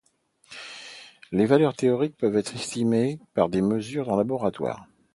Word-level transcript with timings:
Des 1.31 1.45
valeurs 1.45 1.75
théoriques 1.75 2.17
peuvent 2.17 2.35
être 2.35 2.55
estimées 2.55 3.19
par 3.35 3.49
des 3.49 3.61
mesures 3.61 4.09
en 4.09 4.15
laboratoire. 4.15 4.87